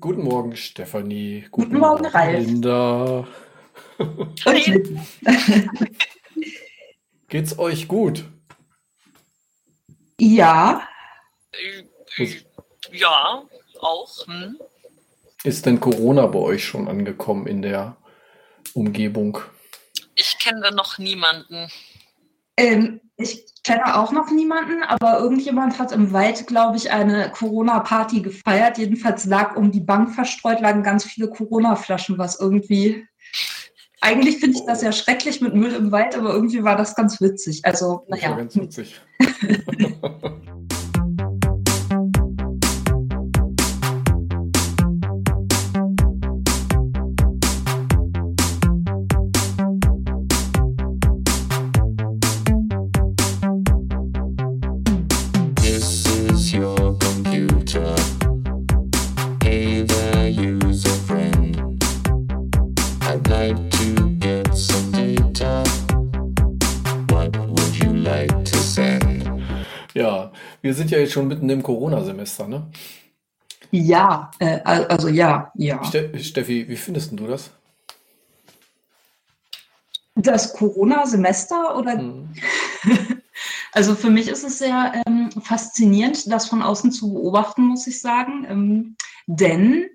[0.00, 1.44] Guten Morgen, Stefanie.
[1.50, 2.46] Guten, Morgen, Ralf.
[2.46, 3.28] Linda.
[3.98, 5.00] Und Linda.
[7.28, 8.24] Geht's euch gut?
[10.18, 10.88] Ja.
[12.92, 13.42] Ja,
[13.78, 14.26] auch.
[14.26, 14.58] Hm.
[15.42, 17.98] Ist denn Corona bei euch schon angekommen in der
[18.72, 19.38] Umgebung?
[20.14, 21.70] Ich kenne da noch niemanden.
[22.56, 28.20] Ähm, ich kenne auch noch niemanden, aber irgendjemand hat im Wald, glaube ich, eine Corona-Party
[28.20, 28.78] gefeiert.
[28.78, 33.06] Jedenfalls lag um die Bank verstreut, lagen ganz viele Corona-Flaschen, was irgendwie.
[34.00, 37.20] Eigentlich finde ich das ja schrecklich mit Müll im Wald, aber irgendwie war das ganz
[37.20, 37.62] witzig.
[37.64, 38.30] Also, naja.
[38.30, 39.00] Ja, ganz witzig.
[70.64, 72.66] wir sind ja jetzt schon mitten im Corona-Semester, ne?
[73.70, 75.84] Ja, äh, al- also ja, ja.
[75.84, 77.50] Ste Steffi, wie findest du das?
[80.14, 82.28] Das Corona-Semester oder Hm.
[83.72, 88.00] Also für mich ist es sehr ähm, faszinierend, das von außen zu beobachten, muss ich
[88.00, 88.46] sagen.
[88.48, 89.86] Ähm, denn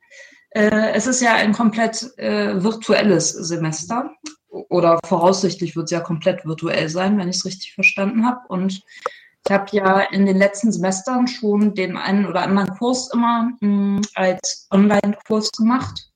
[0.51, 4.11] äh, es ist ja ein komplett äh, virtuelles Semester
[4.49, 8.41] oder voraussichtlich wird es ja komplett virtuell sein, wenn ich es richtig verstanden habe.
[8.49, 8.83] Und
[9.45, 14.01] ich habe ja in den letzten Semestern schon den einen oder anderen Kurs immer mh,
[14.15, 16.09] als Online-Kurs gemacht.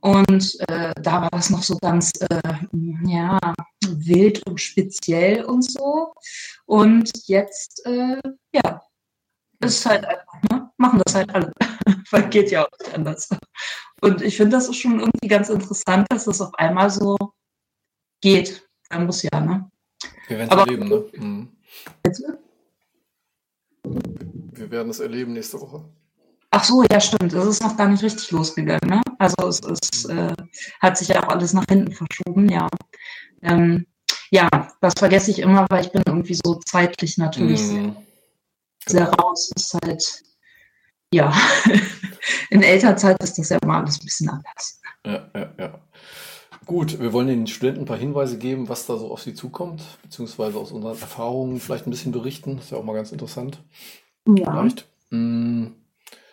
[0.00, 2.40] Und äh, da war das noch so ganz äh,
[3.04, 3.38] ja,
[3.88, 6.14] wild und speziell und so.
[6.66, 8.20] Und jetzt, äh,
[8.52, 8.82] ja,
[9.60, 10.70] ist halt einfach, ne?
[10.76, 11.52] machen das halt alle.
[12.10, 13.28] Weil geht ja auch nicht anders.
[14.00, 17.16] Und ich finde, das ist schon irgendwie ganz interessant, dass das auf einmal so
[18.20, 18.68] geht.
[18.90, 19.68] Man muss ja, ne?
[20.28, 21.04] Wir werden es erleben, ne?
[21.12, 21.56] Hm.
[22.02, 22.38] Bitte?
[24.58, 25.84] Wir werden es erleben nächste Woche.
[26.50, 27.32] Ach so, ja, stimmt.
[27.32, 28.88] Es ist noch gar nicht richtig losgegangen.
[28.88, 29.02] Ne?
[29.18, 30.32] Also es ist, äh,
[30.80, 32.68] hat sich ja auch alles nach hinten verschoben, ja.
[33.42, 33.86] Ähm,
[34.30, 34.48] ja,
[34.80, 37.96] das vergesse ich immer, weil ich bin irgendwie so zeitlich natürlich sehr, Hm.
[38.86, 39.50] sehr raus.
[39.56, 40.22] Ist halt,
[41.12, 41.32] ja,
[42.50, 44.80] in Elternzeit ist das ja immer alles ein bisschen anders.
[45.06, 45.80] Ja, ja, ja.
[46.66, 49.82] Gut, wir wollen den Studenten ein paar Hinweise geben, was da so auf sie zukommt,
[50.02, 52.58] beziehungsweise aus unseren Erfahrungen vielleicht ein bisschen berichten.
[52.58, 53.62] Ist ja auch mal ganz interessant.
[54.36, 54.86] Ja, Vielleicht.
[55.10, 55.68] Mm,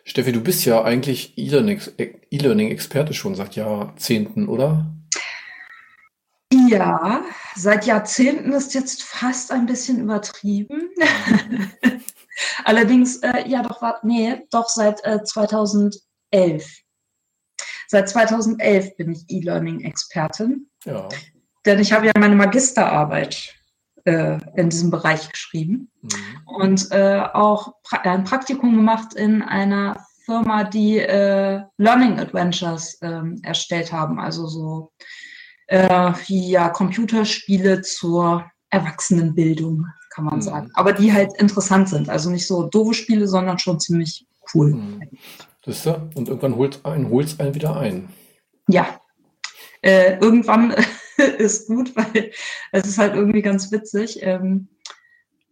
[0.03, 1.81] Steffi, du bist ja eigentlich E-Learning-
[2.29, 4.91] E-Learning-Experte schon seit Jahrzehnten, oder?
[6.69, 7.23] ja
[7.55, 10.89] seit Jahrzehnten ist jetzt fast ein bisschen übertrieben.
[12.66, 16.01] Allerdings, äh, ja, doch, war, nee, doch seit äh, 2011.
[17.88, 21.07] Seit 2011 bin ich E-Learning-Expertin, Ja.
[21.66, 23.53] denn ich habe ja meine Magisterarbeit
[24.05, 26.09] äh, in diesem Bereich geschrieben Mhm.
[26.45, 33.39] und äh, auch pra ein Praktikum gemacht in einer Firma, die äh, Learning Adventures ähm,
[33.43, 34.91] erstellt haben, also so
[35.67, 40.41] äh, wie ja Computerspiele zur Erwachsenenbildung, kann man Mhm.
[40.41, 40.72] sagen.
[40.73, 44.73] Aber die halt interessant sind, also nicht so doofe Spiele, sondern schon ziemlich cool.
[44.73, 45.09] Mhm.
[45.66, 46.09] Siehst du?
[46.16, 48.09] Und irgendwann holt ein, holt's einen wieder ein.
[48.67, 48.99] Ja,
[49.81, 50.73] äh, irgendwann
[51.37, 52.31] ist gut, weil
[52.71, 54.19] es ist halt irgendwie ganz witzig.
[54.21, 54.67] Ähm,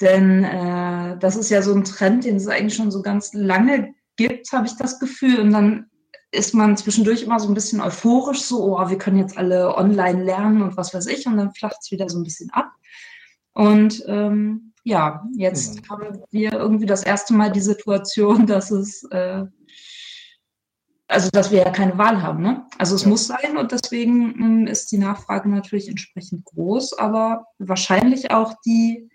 [0.02, 3.94] denn äh, das ist ja so ein Trend, den es eigentlich schon so ganz lange
[4.18, 5.40] gibt, habe ich das Gefühl.
[5.40, 5.86] Und dann
[6.32, 10.24] ist man zwischendurch immer so ein bisschen euphorisch, so, oh, wir können jetzt alle online
[10.24, 11.26] lernen und was weiß ich.
[11.28, 12.72] Und dann flacht es wieder so ein bisschen ab.
[13.54, 15.90] Und ähm, ja, jetzt Mhm.
[15.90, 19.46] haben wir irgendwie das erste Mal die Situation, dass es äh,
[21.14, 22.42] also dass wir ja keine Wahl haben.
[22.42, 22.66] Ne?
[22.78, 23.10] Also es Ja.
[23.10, 29.10] muss sein und deswegen mh, ist die Nachfrage natürlich entsprechend groß, aber wahrscheinlich auch die,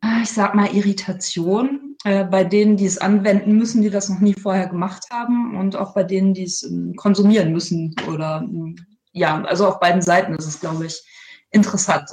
[0.00, 4.20] ah, ich sag mal, Irritation äh, bei denen, die es anwenden müssen, die das noch
[4.20, 8.74] nie vorher gemacht haben und auch bei denen, die es ähm, konsumieren müssen oder mh,
[9.12, 11.02] ja, also auf beiden Seiten ist es, glaube ich,
[11.50, 12.10] interessant.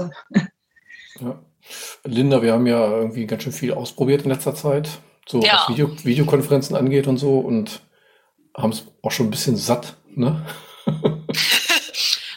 [1.20, 1.42] Ja.
[2.06, 4.90] Linda, wir haben ja irgendwie ganz schön viel ausprobiert in letzter Zeit,
[5.28, 5.54] so Ja.
[5.54, 7.82] was Video, Videokonferenzen angeht und so und
[8.58, 10.46] haben es auch schon ein bisschen satt, ne?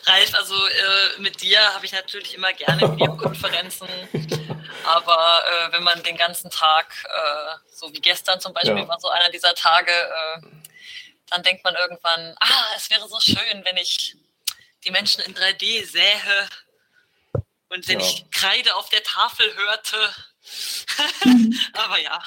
[0.09, 3.89] Ralf, also äh, mit dir habe ich natürlich immer gerne Videokonferenzen,
[4.85, 8.89] aber äh, wenn man den ganzen Tag, äh, so wie gestern zum Beispiel, Ja.
[8.89, 10.41] war so einer dieser Tage, äh,
[11.29, 14.17] dann denkt man irgendwann, ah, es wäre so schön, wenn ich
[14.85, 16.49] die Menschen in 3D sähe
[17.69, 18.07] und wenn Ja.
[18.07, 20.15] ich Kreide auf der Tafel hörte.
[21.25, 21.59] Mhm.
[21.73, 22.23] aber ja,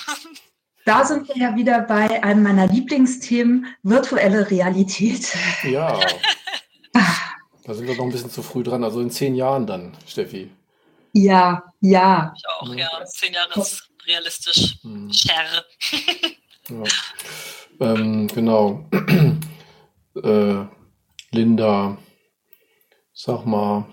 [0.86, 5.36] Da sind wir ja wieder bei einem meiner Lieblingsthemen, virtuelle Realität.
[5.64, 6.00] Ja.
[7.66, 8.84] Da sind wir noch ein bisschen zu früh dran.
[8.84, 10.50] Also in zehn Jahren dann, Steffi.
[11.14, 12.34] Ja, ja.
[12.36, 13.06] Ich auch, ja.
[13.06, 14.80] Zehn Jahre ist realistisch.
[14.82, 15.14] Hm.
[15.14, 15.66] Scherre.
[16.70, 16.84] Ja.
[17.80, 18.90] Ähm, genau.
[20.24, 20.66] äh,
[21.32, 21.98] Linda,
[23.14, 23.86] sag mal,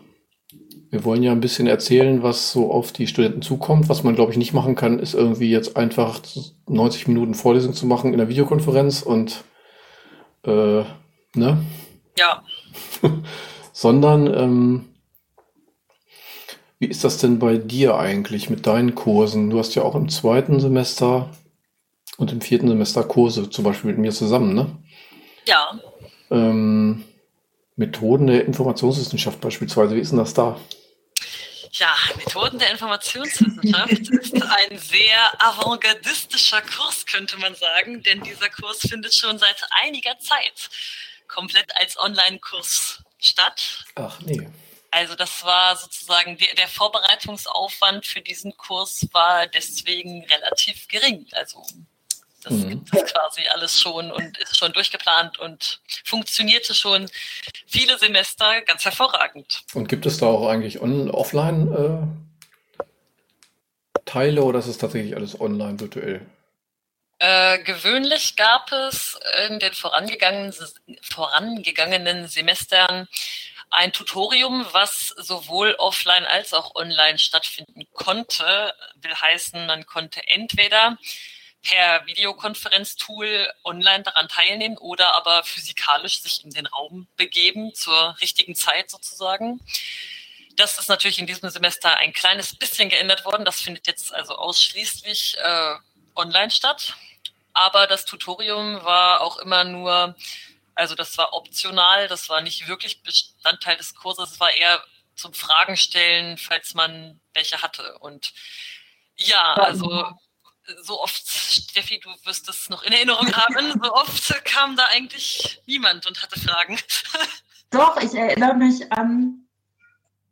[0.90, 3.88] wir wollen ja ein bisschen erzählen, was so auf die Studenten zukommt.
[3.88, 6.20] Was man, glaube ich, nicht machen kann, ist irgendwie jetzt einfach
[6.68, 9.44] 90 Minuten Vorlesung zu machen in der Videokonferenz und
[10.44, 10.84] äh,
[11.34, 11.64] ne?
[12.18, 12.42] Ja,
[13.72, 14.84] Sondern ähm,
[16.78, 19.50] wie ist das denn bei dir eigentlich mit deinen Kursen?
[19.50, 21.30] Du hast ja auch im zweiten Semester
[22.18, 24.66] und im vierten Semester Kurse, zum Beispiel mit mir zusammen, ne?
[25.46, 25.78] ja.
[26.30, 27.04] Ähm,
[27.76, 30.58] Methoden der Informationswissenschaft beispielsweise, wie ist denn das da?
[31.72, 38.78] Ja, Methoden der Informationswissenschaft ist ein sehr avantgardistischer Kurs, könnte man sagen, denn dieser Kurs
[38.80, 40.70] findet schon seit einiger Zeit
[41.28, 43.84] komplett als Online-Kurs statt.
[43.94, 44.48] Ach nee.
[44.90, 51.26] Also das war sozusagen der, der Vorbereitungsaufwand für diesen Kurs war deswegen relativ gering.
[51.32, 51.62] Also
[52.46, 52.68] das Mhm.
[52.84, 57.08] gibt es quasi alles schon und ist schon durchgeplant und funktionierte schon
[57.66, 59.64] viele Semester ganz hervorragend.
[59.74, 62.06] Und gibt es da auch eigentlich offline äh,
[64.04, 66.24] Teile oder ist es tatsächlich alles online virtuell?
[67.18, 69.18] Äh, gewöhnlich gab es
[69.48, 70.54] in den vorangegangenen,
[71.02, 73.08] vorangegangenen Semestern
[73.70, 78.72] ein Tutorium, was sowohl offline als auch online stattfinden konnte.
[78.96, 80.96] Will heißen, man konnte entweder
[81.62, 88.54] per Videokonferenztool online daran teilnehmen oder aber physikalisch sich in den Raum begeben zur richtigen
[88.54, 89.60] Zeit sozusagen.
[90.56, 93.44] Das ist natürlich in diesem Semester ein kleines bisschen geändert worden.
[93.44, 95.74] Das findet jetzt also ausschließlich äh,
[96.14, 96.94] online statt.
[97.52, 100.14] Aber das Tutorium war auch immer nur,
[100.74, 104.82] also das war optional, das war nicht wirklich Bestandteil des Kurses, es war eher
[105.14, 107.98] zum Fragen stellen, falls man welche hatte.
[107.98, 108.34] Und
[109.16, 110.10] ja, also
[110.82, 115.60] so oft, Steffi, du wirst es noch in Erinnerung haben, so oft kam da eigentlich
[115.66, 116.78] niemand und hatte Fragen.
[117.70, 119.46] Doch, ich erinnere mich an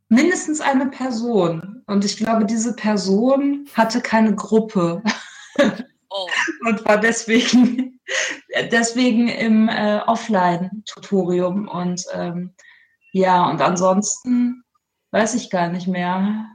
[0.09, 1.83] mindestens eine Person.
[1.87, 5.03] Und ich glaube, diese Person hatte keine Gruppe
[6.17, 6.29] Oh,
[6.67, 8.01] und war deswegen,
[8.71, 11.69] deswegen im äh, Offline-Tutorium.
[11.69, 12.55] Und ähm,
[13.13, 14.63] ja, und ansonsten
[15.11, 16.47] weiß ich gar nicht mehr.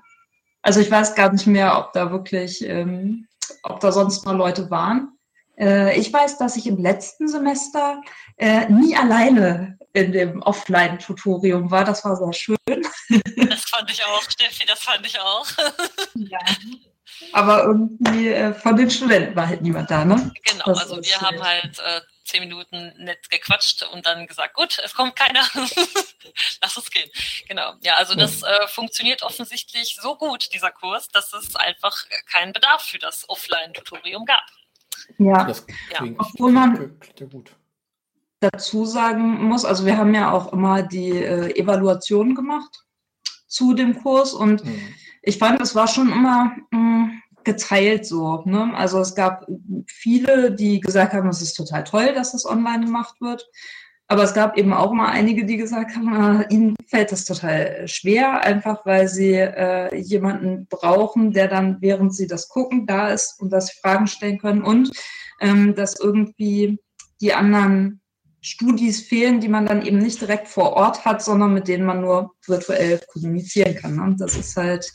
[0.62, 3.28] Also ich weiß gar nicht mehr, ob da wirklich, ähm,
[3.64, 5.18] ob da sonst mal Leute waren.
[5.58, 8.02] Äh, ich weiß, dass ich im letzten Semester
[8.38, 11.84] äh, nie alleine in dem Offline-Tutorium war.
[11.84, 12.58] Das war sehr schön.
[12.70, 15.46] das fand ich auch, Steffi, das fand ich auch.
[16.16, 16.40] Ja.
[17.34, 20.32] Aber irgendwie äh, von den Studenten war halt niemand da, ne?
[20.44, 21.44] Genau, Das also wir haben schlecht.
[21.44, 21.80] halt
[22.30, 25.42] zehn Minuten nett gequatscht und dann gesagt, gut, es kommt keiner,
[26.62, 27.10] lass uns gehen.
[27.48, 31.96] Genau, ja, also das äh, funktioniert offensichtlich so gut, dieser Kurs, dass es einfach
[32.32, 34.46] keinen Bedarf für das Offline-Tutorium gab.
[35.18, 35.44] Ja.
[35.44, 35.98] Das Ja.
[36.00, 37.52] klingt, Obwohl man- ja gut.
[38.40, 42.86] dazu sagen muss, also wir haben ja auch immer die äh, Evaluation gemacht
[43.48, 44.96] zu dem Kurs und Mhm.
[45.24, 47.09] ich fand, es war schon immer mh,
[47.44, 48.42] geteilt so.
[48.46, 48.72] Ne?
[48.76, 49.48] Also es gab
[49.88, 53.48] viele, die gesagt haben, es ist total toll, dass das online gemacht wird.
[54.12, 57.88] Aber es gab eben auch mal einige, die gesagt haben, ah, ihnen fällt das total
[57.88, 63.40] schwer, einfach weil sie äh, jemanden brauchen, der dann, während sie das gucken, da ist
[63.40, 64.92] und dass sie Fragen stellen können und
[65.42, 66.80] ähm, dass irgendwie
[67.22, 68.02] die anderen
[68.42, 72.02] Studis fehlen, die man dann eben nicht direkt vor Ort hat, sondern mit denen man
[72.02, 74.00] nur virtuell kommunizieren kann.
[74.00, 74.92] Und das ist halt,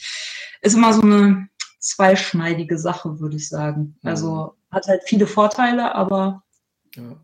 [0.62, 1.48] ist immer so eine
[1.84, 3.96] zweischneidige Sache, würde ich sagen.
[4.02, 6.42] Also hat halt viele Vorteile, aber
[6.96, 7.16] Ja.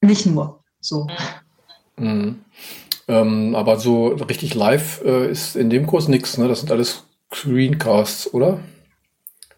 [0.00, 1.06] nicht nur so.
[1.96, 2.44] Mhm.
[3.08, 6.48] Ähm, aber so richtig live äh, ist in dem Kurs nichts, ne?
[6.48, 8.60] Das sind alles Screencasts, oder?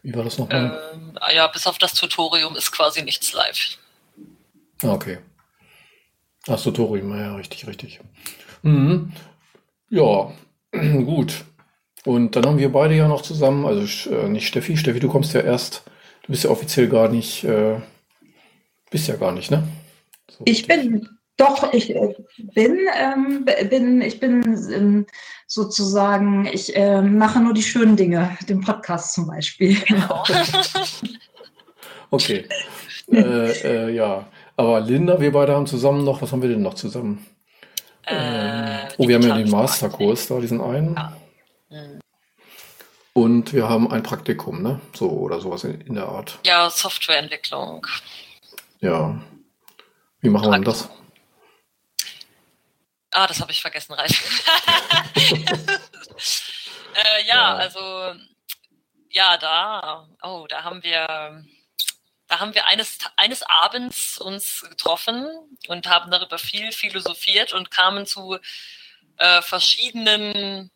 [0.02, 0.78] Wie war das nochmal?
[0.94, 3.78] Ähm, ja, bis auf das Tutorium ist quasi nichts live.
[4.82, 5.18] Ah, okay.
[6.46, 8.00] Ach, Tutorium, ja, richtig, richtig.
[8.62, 9.12] Mhm.
[9.90, 10.32] Ja,
[10.72, 11.44] gut.
[12.04, 15.34] Und dann haben wir beide ja noch zusammen, also äh, nicht Steffi, Steffi, du kommst
[15.34, 15.82] ja erst,
[16.22, 17.76] du bist ja offiziell gar nicht, äh,
[18.90, 19.64] bist ja gar nicht, ne?
[20.30, 22.14] So Ich bin doch, ich äh,
[22.54, 25.06] bin, ähm, bin, ich bin ähm,
[25.46, 29.76] sozusagen, ich äh, mache nur die schönen Dinge, den Podcast zum Beispiel.
[29.86, 30.24] Genau.
[32.10, 32.46] Okay.
[33.12, 34.26] äh, äh, ja.
[34.56, 37.26] Aber Linda, wir beide haben zusammen noch, was haben wir denn noch zusammen?
[38.06, 40.94] äh, oh, wir haben ja den Masterkurs da, diesen einen.
[40.94, 41.12] Ja.
[43.18, 44.80] Und wir haben ein Praktikum, ne?
[44.94, 46.38] So oder sowas in, in der Art.
[46.44, 47.84] Ja, Softwareentwicklung.
[48.78, 49.20] Ja.
[50.20, 50.88] Wie machen wir denn das?
[53.10, 54.44] Ah, das habe ich vergessen, Ralf.
[55.16, 55.26] äh,
[57.26, 57.54] ja, Ja.
[57.56, 58.14] also
[59.10, 61.44] ja, da, oh, da haben wir,
[62.28, 65.26] da haben wir eines, eines Abends uns getroffen
[65.66, 68.38] und haben darüber viel philosophiert und kamen zu
[69.16, 70.70] äh, verschiedenen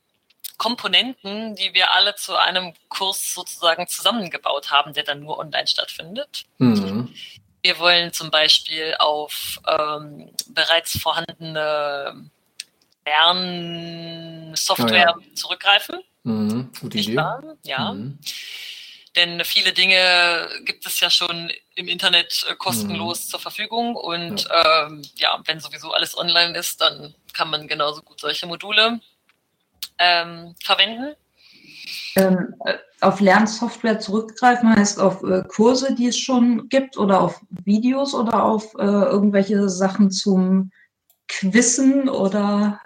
[0.59, 6.45] Komponenten, die wir alle zu einem Kurs sozusagen zusammengebaut haben, der dann nur online stattfindet.
[6.59, 7.13] Mhm.
[7.63, 12.31] Wir wollen zum Beispiel auf ähm, bereits vorhandene
[13.05, 16.01] Lernsoftware Ah, zurückgreifen.
[16.25, 16.71] Mhm.
[16.81, 17.21] Gute Idee.
[17.65, 18.19] Ja, Mhm.
[19.17, 22.59] denn viele Dinge gibt es ja schon im Internet äh, Mhm.
[22.59, 28.03] kostenlos zur Verfügung und ähm, ja, wenn sowieso alles online ist, dann kann man genauso
[28.03, 29.01] gut solche Module
[29.99, 31.15] ähm, verwenden.
[32.17, 37.41] Ähm, äh, auf Lernsoftware zurückgreifen heißt auf äh, Kurse, die es schon gibt oder auf
[37.65, 40.71] Videos oder auf äh, irgendwelche Sachen zum
[41.29, 42.81] Quizzen oder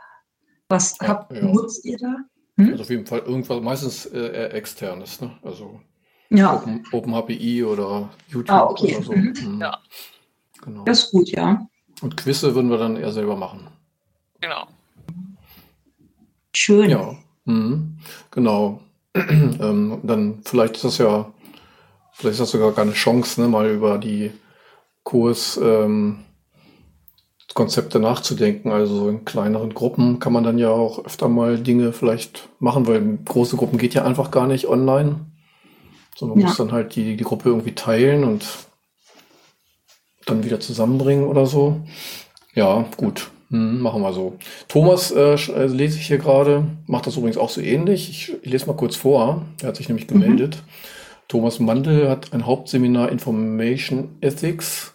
[0.69, 1.43] was Ja, habt, ja.
[1.45, 2.17] nutzt ihr da?
[2.59, 5.37] Also auf jeden Fall irgendwas meistens äh, eher externes, ne?
[5.43, 5.81] Also
[6.31, 8.97] Ja, Open, OpenHPI oder YouTube Ah, okay.
[8.97, 9.13] oder so.
[9.13, 9.35] Mhm.
[9.43, 9.61] Mhm.
[9.61, 9.79] Ja.
[10.63, 10.85] Genau.
[10.85, 11.67] das ist gut, ja.
[12.01, 13.69] Und Quizze würden wir dann eher selber machen.
[14.41, 14.67] Genau.
[16.59, 16.89] Schön.
[16.89, 17.99] Ja, mhm.
[18.31, 18.81] genau.
[19.15, 21.31] ähm, dann vielleicht ist das ja,
[22.13, 24.31] vielleicht ist das sogar gar eine Chance, ne, mal über die
[25.03, 26.25] Kurskonzepte
[27.99, 28.73] ähm, nachzudenken.
[28.73, 33.19] Also in kleineren Gruppen kann man dann ja auch öfter mal Dinge vielleicht machen, weil
[33.27, 35.27] große Gruppen geht ja einfach gar nicht online.
[36.17, 36.49] Sondern man Ja.
[36.49, 38.47] muss dann halt die, die Gruppe irgendwie teilen und
[40.25, 41.83] dann wieder zusammenbringen oder so.
[42.55, 43.31] Ja, gut.
[43.51, 44.37] Hm, machen wir so.
[44.69, 48.11] Thomas äh, äh, lese ich hier gerade, macht das übrigens auch so ähnlich.
[48.11, 49.43] Ich, ich lese mal kurz vor.
[49.63, 50.21] Er hat sich nämlich Mhm.
[50.21, 50.63] gemeldet.
[51.29, 54.95] Thomas Mandel hat ein Hauptseminar Information Ethics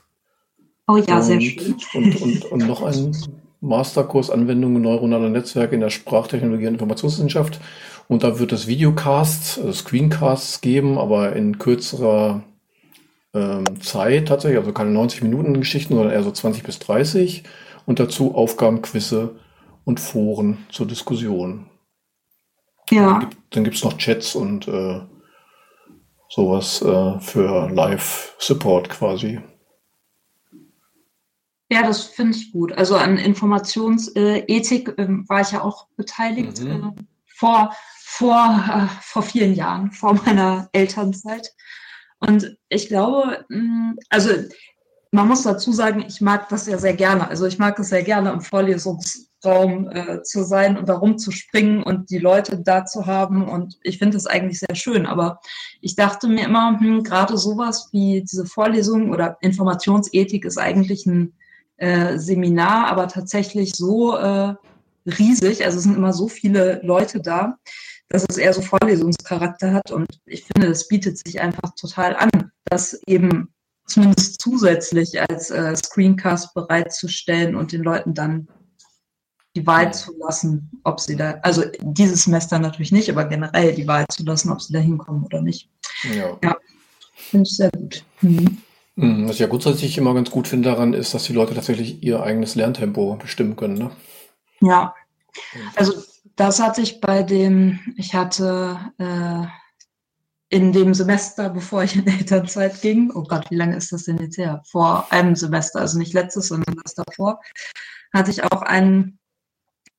[0.88, 1.76] Oh ja, sehr und, schön.
[1.94, 3.16] und, und, und noch ein
[3.62, 7.60] Masterkurs Anwendungen neuronaler Netzwerke in der Sprachtechnologie und Informationswissenschaft.
[8.08, 12.44] Und da wird es Videocasts, also Screencasts geben, aber in kürzerer
[13.34, 17.44] ähm, Zeit tatsächlich, also keine 90 Minuten Geschichten, sondern eher so 20 bis 30.
[17.86, 19.40] Und dazu Aufgaben, Quizze
[19.86, 21.70] und Foren zur Diskussion.
[22.90, 25.02] Ja, dann gibt es noch Chats und äh,
[26.30, 29.40] sowas äh, für Live-Support quasi.
[31.72, 32.74] ja, das finde ich gut.
[32.74, 36.94] Also an Informationsethik ähm, war ich ja auch beteiligt Mhm.
[36.98, 37.74] äh, vor,
[38.04, 41.54] vor, äh, vor vielen Jahren, vor meiner Elternzeit.
[42.20, 44.32] Und ich glaube, mh, also
[45.12, 47.28] man muss dazu sagen, ich mag das ja sehr gerne.
[47.28, 52.10] Also ich mag es sehr gerne, im Vorlesungsraum äh, zu sein und da rumzuspringen und
[52.10, 53.48] die Leute da zu haben.
[53.48, 55.06] Und ich finde das eigentlich sehr schön.
[55.06, 55.42] Aber
[55.82, 61.34] ich dachte mir immer, hm, gerade sowas wie diese Vorlesung oder Informationsethik ist eigentlich ein
[61.76, 64.56] äh, Seminar, aber tatsächlich so äh,
[65.06, 65.66] riesig.
[65.66, 67.58] Also es sind immer so viele Leute da,
[68.08, 69.92] dass es eher so Vorlesungscharakter hat.
[69.92, 72.30] Und ich finde, das bietet sich einfach total an,
[72.64, 73.54] das eben
[73.86, 78.48] zumindest zusätzlich als äh, Screencast bereitzustellen und den Leuten dann
[79.56, 79.94] die Wahl Mhm.
[79.94, 84.24] zu lassen, ob sie da, also dieses Semester natürlich nicht, aber generell die Wahl zu
[84.24, 85.70] lassen, ob sie da hinkommen oder nicht.
[86.16, 86.56] Ja.
[87.14, 88.04] Finde ich sehr gut.
[88.22, 88.58] Mhm.
[88.96, 92.02] Hm, Was ich ja grundsätzlich immer ganz gut finde daran, ist, dass die Leute tatsächlich
[92.04, 93.76] ihr eigenes Lerntempo bestimmen können.
[93.76, 93.92] Ne?
[94.62, 94.94] Ja,
[95.76, 95.94] Also
[96.36, 99.46] das hatte ich bei dem, ich hatte äh,
[100.52, 104.18] in dem Semester, bevor ich in Elternzeit ging, oh Gott, wie lange ist das denn
[104.18, 104.62] jetzt her?
[104.70, 107.40] Vor einem Semester, also nicht letztes, sondern das davor,
[108.14, 109.18] hatte ich auch einen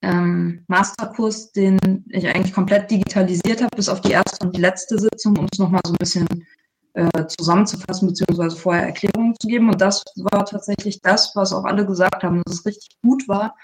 [0.02, 4.98] ähm, Masterkurs, den ich eigentlich komplett digitalisiert habe, bis auf die erste und die letzte
[4.98, 6.26] Sitzung, um es nochmal so ein bisschen
[6.92, 9.70] äh, zusammenzufassen, beziehungsweise vorher Erklärungen zu geben.
[9.70, 13.56] Und das war tatsächlich das, was auch alle gesagt haben, dass es richtig gut war,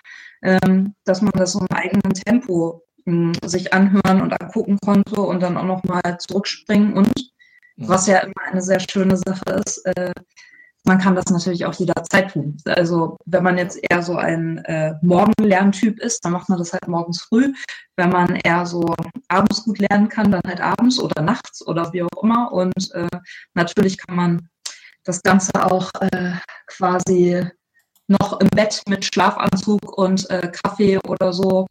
[0.42, 2.82] ähm, dass man das so im eigenen Tempo
[3.44, 6.94] sich anhören und angucken konnte und dann auch nochmal zurückspringen.
[6.94, 7.30] Und
[7.76, 10.12] was ja immer eine sehr schöne Sache ist, äh,
[10.84, 12.56] man kann das natürlich auch jederzeit tun.
[12.64, 16.88] Also wenn man jetzt eher so ein äh, Morgenlerntyp ist, dann macht man das halt
[16.88, 17.52] morgens früh.
[17.96, 18.94] Wenn man eher so
[19.28, 22.52] abends gut lernen kann, dann halt abends oder nachts oder wie auch immer.
[22.52, 23.08] Und äh,
[23.54, 24.48] natürlich kann man
[25.04, 26.32] das Ganze auch äh,
[26.66, 27.46] quasi
[28.08, 31.66] noch im Bett mit Schlafanzug und äh, Kaffee oder so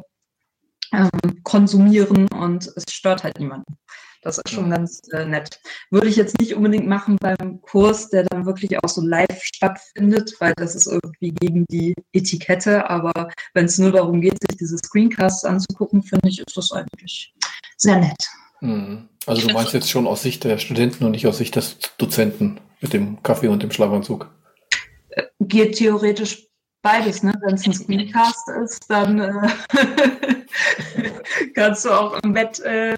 [0.94, 3.78] ähm, konsumieren und es stört halt niemanden.
[4.22, 5.60] Das ist schon ganz äh, nett.
[5.90, 10.34] Würde ich jetzt nicht unbedingt machen beim Kurs, der dann wirklich auch so live stattfindet,
[10.40, 12.90] weil das ist irgendwie gegen die Etikette.
[12.90, 17.34] Aber wenn es nur darum geht, sich diese Screencasts anzugucken, finde ich, ist das eigentlich
[17.78, 18.28] sehr nett.
[18.62, 19.08] Mhm.
[19.26, 22.60] Also du meinst jetzt schon aus Sicht der Studenten und nicht aus Sicht des Dozenten
[22.82, 24.30] mit dem Kaffee und dem Schlafanzug.
[25.40, 26.48] Geht theoretisch
[26.82, 27.34] beides, ne?
[27.46, 29.50] Wenn es ein Screencast ist, dann äh,
[31.56, 32.98] kannst du auch im Bett äh,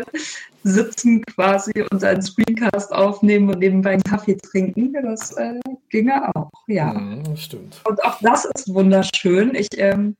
[0.64, 4.94] sitzen quasi und einen Screencast aufnehmen und nebenbei einen Kaffee trinken.
[5.04, 6.94] Das äh, ginge auch, ja.
[6.94, 7.82] Mhm, das stimmt.
[7.86, 9.56] Und auch das ist wunderschön.
[9.56, 10.16] Ich, ähm,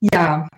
[0.00, 0.48] ja,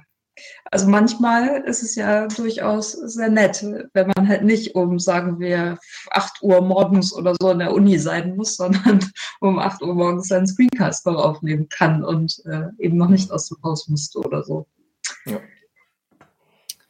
[0.70, 5.78] also manchmal ist es ja durchaus sehr nett, wenn man halt nicht um, sagen wir,
[6.10, 9.00] 8 Uhr morgens oder so in der Uni sein muss, sondern
[9.40, 13.48] um 8 Uhr morgens seinen Screencast noch aufnehmen kann und äh, eben noch nicht aus
[13.48, 14.66] dem Haus musste oder so.
[15.24, 15.40] Das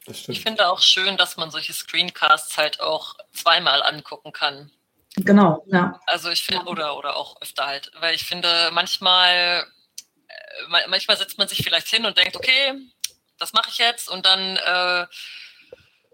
[0.07, 0.37] Ich stimmt.
[0.39, 4.71] finde auch schön, dass man solche Screencasts halt auch zweimal angucken kann.
[5.17, 5.99] Genau, ja.
[6.07, 9.65] Also ich finde, oder, oder auch öfter halt, weil ich finde, manchmal,
[10.27, 12.73] äh, ma- manchmal setzt man sich vielleicht hin und denkt, okay,
[13.37, 15.05] das mache ich jetzt und dann äh,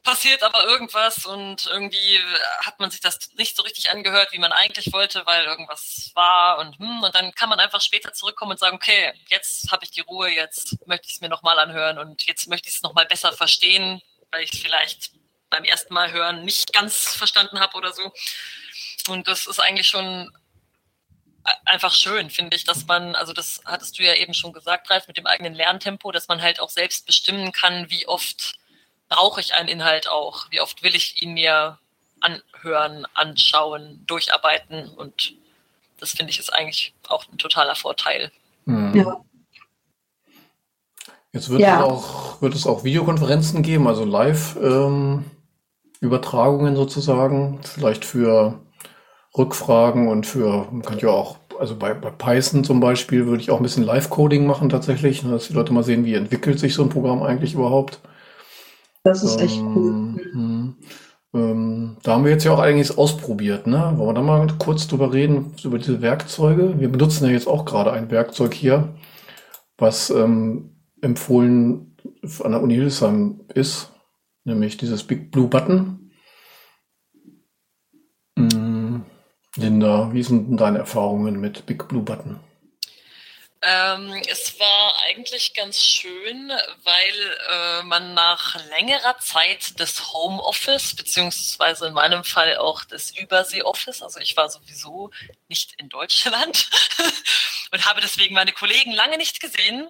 [0.07, 2.17] passiert aber irgendwas und irgendwie
[2.61, 6.59] hat man sich das nicht so richtig angehört, wie man eigentlich wollte, weil irgendwas war
[6.59, 9.91] und hm, und dann kann man einfach später zurückkommen und sagen, okay, jetzt habe ich
[9.91, 13.05] die Ruhe, jetzt möchte ich es mir nochmal anhören und jetzt möchte ich es nochmal
[13.05, 15.11] besser verstehen, weil ich es vielleicht
[15.49, 18.13] beim ersten Mal hören nicht ganz verstanden habe oder so.
[19.09, 20.31] Und das ist eigentlich schon
[21.65, 25.09] einfach schön, finde ich, dass man, also das hattest du ja eben schon gesagt, Ralf,
[25.09, 28.57] mit dem eigenen Lerntempo, dass man halt auch selbst bestimmen kann, wie oft
[29.09, 31.77] brauche ich einen Inhalt auch, wie oft will ich ihn mir
[32.19, 35.33] anhören, anschauen, durcharbeiten und
[35.99, 38.31] das finde ich ist eigentlich auch ein totaler Vorteil.
[38.65, 38.95] Mhm.
[38.95, 39.21] Ja.
[41.33, 41.79] Jetzt wird, Ja.
[41.79, 48.59] es auch, wird es auch Videokonferenzen geben, also Live-Übertragungen sozusagen, vielleicht für
[49.37, 53.51] Rückfragen und für, man kann ja auch, also bei, bei Python zum Beispiel würde ich
[53.51, 56.73] auch ein bisschen Live-Coding machen tatsächlich, ne, dass die Leute mal sehen, wie entwickelt sich
[56.73, 57.99] so ein Programm eigentlich überhaupt.
[59.07, 60.21] Das ist echt Ähm, cool.
[60.33, 60.75] mhm.
[61.33, 63.93] Ähm, da haben wir jetzt ja auch einiges ausprobiert, ne?
[63.95, 66.79] Wollen wir da mal kurz drüber reden, über diese Werkzeuge?
[66.79, 68.95] Wir benutzen ja jetzt auch gerade ein Werkzeug hier,
[69.77, 71.95] was ähm, empfohlen
[72.43, 73.93] an der Uni Hildesheim ist,
[74.43, 76.11] nämlich dieses Big Blue Button.
[78.37, 79.01] Mm,
[79.55, 82.39] Linda, wie sind denn deine Erfahrungen mit Big Blue Button?
[83.63, 86.49] Ähm, es war eigentlich ganz schön,
[86.83, 94.03] weil äh, man nach längerer Zeit des Homeoffice, beziehungsweise in meinem Fall auch des Übersee-Office,
[94.03, 95.09] also ich war sowieso
[95.47, 96.69] nicht in Deutschland
[97.71, 99.89] und habe deswegen meine Kollegen lange nicht gesehen.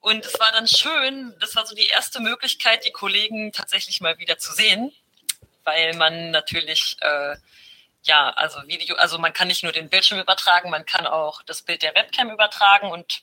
[0.00, 4.18] Und es war dann schön, das war so die erste Möglichkeit, die Kollegen tatsächlich mal
[4.18, 4.92] wieder zu sehen,
[5.64, 7.36] weil man natürlich äh,
[8.02, 11.62] ja, also Video, also man kann nicht nur den Bildschirm übertragen, man kann auch das
[11.62, 13.22] Bild der Webcam übertragen und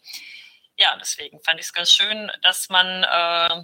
[0.78, 3.64] ja, deswegen fand ich es ganz schön, dass man, äh,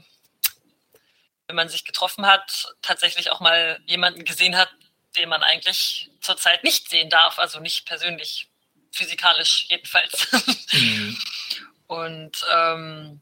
[1.48, 4.70] wenn man sich getroffen hat, tatsächlich auch mal jemanden gesehen hat,
[5.16, 8.50] den man eigentlich zurzeit nicht sehen darf, also nicht persönlich,
[8.92, 10.28] physikalisch jedenfalls.
[10.74, 11.18] Mhm.
[11.88, 13.22] Und, ähm,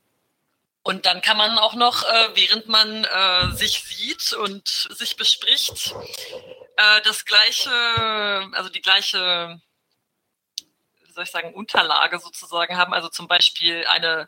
[0.84, 5.96] und dann kann man auch noch, äh, während man äh, sich sieht und sich bespricht,
[6.76, 7.72] äh, das gleiche,
[8.52, 9.62] also die gleiche,
[11.06, 12.94] wie soll ich sagen, Unterlage sozusagen haben.
[12.94, 14.28] Also zum Beispiel eine,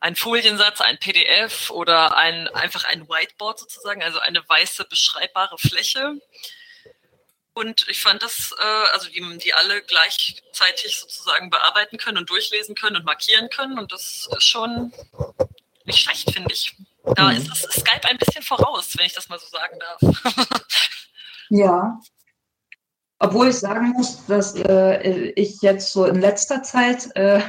[0.00, 6.20] ein Foliensatz, ein PDF oder ein, einfach ein Whiteboard sozusagen, also eine weiße beschreibbare Fläche.
[7.54, 8.52] Und ich fand das,
[8.92, 13.78] also die, die alle gleichzeitig sozusagen bearbeiten können und durchlesen können und markieren können.
[13.80, 14.92] Und das ist schon
[15.88, 16.76] nicht schlecht, finde ich.
[17.16, 17.36] Da Mhm.
[17.38, 20.24] ist das Skype ein bisschen voraus, wenn ich das mal so sagen darf.
[21.50, 21.98] Ja.
[23.20, 27.40] Obwohl ich sagen muss, dass äh, ich jetzt so in letzter Zeit äh,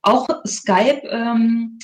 [0.00, 1.78] auch Skype, ähm,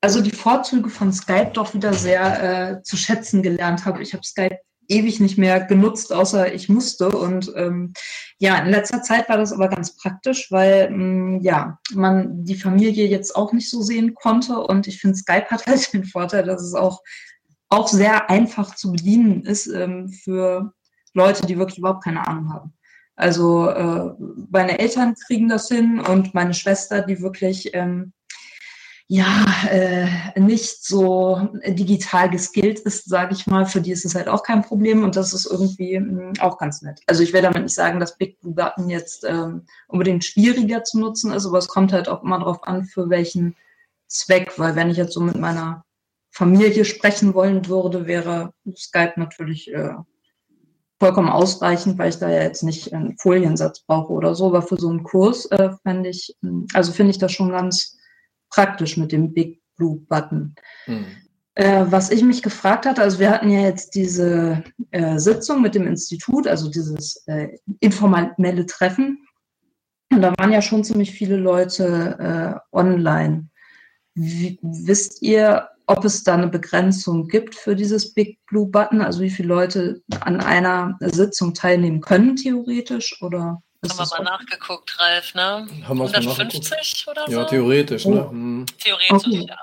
[0.00, 4.02] also die Vorzüge von Skype doch wieder sehr äh, zu schätzen gelernt habe.
[4.02, 4.58] Ich habe Skype
[4.90, 7.08] ewig nicht mehr genutzt, außer ich musste.
[7.10, 7.92] Und ähm,
[8.38, 13.06] ja, in letzter Zeit war das aber ganz praktisch, weil mh, ja, man die Familie
[13.06, 14.58] jetzt auch nicht so sehen konnte.
[14.58, 17.00] Und ich finde, Skype hat halt den Vorteil, dass es auch
[17.70, 20.72] auch sehr einfach zu bedienen ist ähm, für
[21.14, 22.72] Leute, die wirklich überhaupt keine Ahnung haben.
[23.14, 24.12] Also äh,
[24.50, 28.12] meine Eltern kriegen das hin und meine Schwester, die wirklich ähm,
[29.12, 34.28] ja äh, nicht so digital geskillt ist, sage ich mal, für die ist es halt
[34.28, 37.00] auch kein Problem und das ist irgendwie mh, auch ganz nett.
[37.08, 41.00] Also ich will damit nicht sagen, dass Big Blue Button jetzt ähm, unbedingt schwieriger zu
[41.00, 43.56] nutzen ist, aber es kommt halt auch immer darauf an, für welchen
[44.06, 45.84] Zweck, weil wenn ich jetzt so mit meiner
[46.30, 49.90] Familie sprechen wollen würde, wäre Skype natürlich äh,
[51.00, 54.46] vollkommen ausreichend, weil ich da ja jetzt nicht einen Foliensatz brauche oder so.
[54.46, 56.36] Aber für so einen Kurs äh, fände ich,
[56.74, 57.96] also finde ich das schon ganz
[58.50, 60.54] praktisch mit dem Big Blue Button.
[60.86, 61.06] Mhm.
[61.54, 65.74] Äh, was ich mich gefragt hatte, also wir hatten ja jetzt diese äh, Sitzung mit
[65.74, 67.48] dem Institut, also dieses äh,
[67.80, 69.26] informelle Treffen.
[70.12, 73.48] Und da waren ja schon ziemlich viele Leute äh, online.
[74.14, 79.00] Wie, wisst ihr, ob es da eine Begrenzung gibt für dieses Big Blue Button?
[79.00, 83.20] Also wie viele Leute an einer Sitzung teilnehmen können, theoretisch?
[83.22, 85.66] Oder haben wir mal nachgeguckt, Ralf, ne?
[85.88, 87.32] Haben wir 150 oder so?
[87.32, 88.28] Ja, theoretisch, ne?
[88.28, 89.46] Hm, Theoretisch, Okay.
[89.48, 89.56] ja.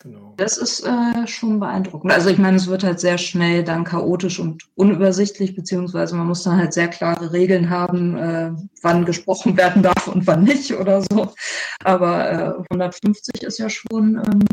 [0.00, 0.34] genau.
[0.36, 2.12] Das ist äh, schon beeindruckend.
[2.12, 6.44] Also ich meine, es wird halt sehr schnell dann chaotisch und unübersichtlich, beziehungsweise man muss
[6.44, 8.52] dann halt sehr klare Regeln haben, äh,
[8.82, 11.34] wann gesprochen werden darf und wann nicht oder so.
[11.82, 14.44] Aber äh, 150 ist ja schon, ähm,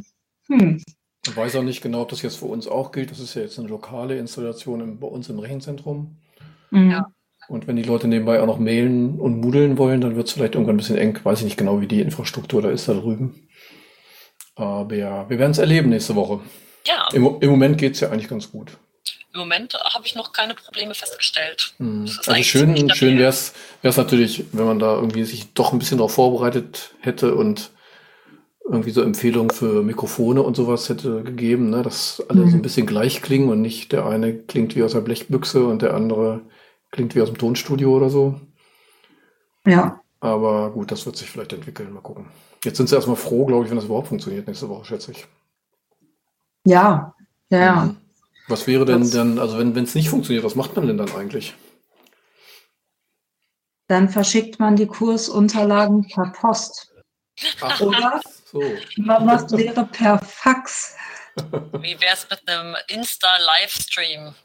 [0.48, 0.84] hm,
[1.28, 3.12] Ich weiß auch nicht genau, ob das jetzt für uns auch gilt.
[3.12, 6.18] Das ist ja jetzt eine lokale Installation im, bei uns im Rechenzentrum.
[6.72, 7.06] mm, Ja.
[7.52, 10.56] Und wenn die Leute nebenbei auch noch mailen und moodlen wollen, dann wird es vielleicht
[10.56, 11.20] irgendwann ein bisschen eng.
[11.22, 13.48] Weiß ich nicht genau, wie die Infrastruktur da ist da drüben.
[14.56, 16.40] Aber ja, wir werden es erleben nächste Woche.
[16.88, 18.78] Ja, Im, im Moment geht es ja eigentlich ganz gut.
[19.34, 21.74] im Moment habe ich noch keine Probleme festgestellt.
[21.78, 22.06] Hm.
[22.06, 23.54] Das ist Also schön, schön wäre es
[23.98, 27.72] natürlich, wenn man da irgendwie sich doch ein bisschen darauf vorbereitet hätte und
[28.66, 31.82] irgendwie so Empfehlungen für Mikrofone und sowas hätte gegeben, ne?
[31.82, 32.62] dass alle so ein Mhm.
[32.62, 36.42] bisschen gleich klingen und nicht der eine klingt wie aus der Blechbüchse und der andere
[36.92, 38.40] klingt wie aus dem Tonstudio oder so.
[39.66, 39.98] ja.
[40.24, 41.92] Aber gut, das wird sich vielleicht entwickeln.
[41.94, 42.28] Mal gucken.
[42.64, 45.26] Jetzt sind sie erstmal froh, glaube ich, wenn das überhaupt funktioniert nächste Woche, schätze ich.
[46.64, 47.16] Ja,
[47.50, 47.76] ja, ja.
[47.86, 47.98] Mhm.
[48.48, 51.12] Was wäre denn Das- dann, also wenn es nicht funktioniert, was macht man denn dann
[51.16, 51.56] eigentlich?
[53.88, 56.94] Dann verschickt man die Kursunterlagen per Post.
[57.62, 58.62] Ach, Oder so.
[58.98, 60.96] man macht Lehre per Fax.
[61.80, 64.36] Wie wäre es mit einem Insta-Livestream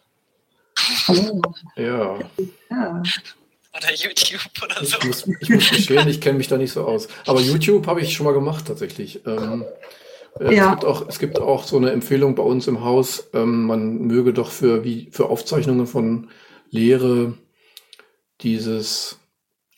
[1.08, 1.42] Oh,
[1.76, 2.18] Ja.
[2.70, 3.02] ja.
[3.76, 4.96] oder YouTube oder so?
[4.98, 7.08] Ich muss, ich muss gestehen, ich kenne mich da nicht so aus.
[7.26, 9.20] Aber YouTube habe ich schon mal gemacht tatsächlich.
[9.26, 9.64] Ähm,
[10.40, 10.64] äh, Ja.
[10.66, 14.02] es, gibt auch, es gibt auch so eine Empfehlung bei uns im Haus, ähm, man
[14.02, 16.28] möge doch für, wie, für Aufzeichnungen von
[16.70, 17.34] Lehre
[18.42, 19.18] dieses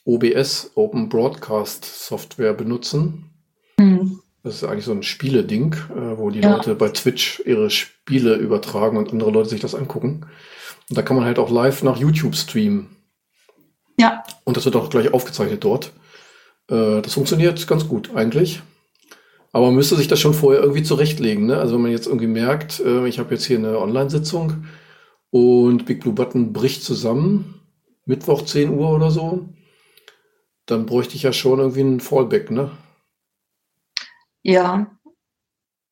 [0.05, 3.31] OBS, Open Broadcast Software benutzen.
[3.79, 4.21] Hm.
[4.43, 6.57] Das ist eigentlich so ein Spieleding, äh, wo die Ja.
[6.57, 10.27] Leute bei Twitch ihre Spiele übertragen und andere Leute sich das angucken.
[10.89, 12.97] Und da kann man halt auch live nach YouTube streamen.
[13.99, 15.93] Ja, Und das wird auch gleich aufgezeichnet dort.
[16.71, 18.63] Äh, das funktioniert ganz gut eigentlich.
[19.53, 21.47] Aber man müsste sich das schon vorher irgendwie zurechtlegen.
[21.47, 21.59] Ne?
[21.59, 24.65] Also wenn man jetzt irgendwie merkt, äh, ich habe jetzt hier eine Online-Sitzung
[25.31, 27.61] und Big Blue Button bricht zusammen,
[28.05, 29.49] Mittwoch 10 Uhr oder so,
[30.67, 32.71] dann bräuchte ich ja schon irgendwie einen Fallback, ne?
[34.43, 34.98] Ja,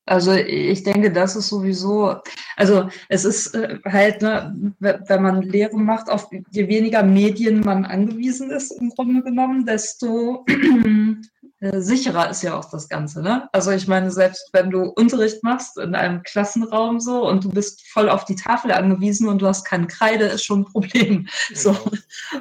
[0.06, 2.16] also ich denke, das ist sowieso,
[2.56, 7.60] also es ist äh, halt, ne, we- wenn man Lehre macht, auf je weniger Medien
[7.60, 10.44] man angewiesen ist, im Grunde genommen, desto
[11.72, 13.22] äh, sicherer ist ja auch das Ganze.
[13.22, 13.48] Ne?
[13.52, 17.86] Also ich meine, selbst wenn du Unterricht machst in einem Klassenraum so und du bist
[17.88, 21.28] voll auf die Tafel angewiesen und du hast keine Kreide, ist schon ein Problem.
[21.54, 21.76] So.